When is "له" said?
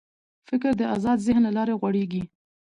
1.47-1.51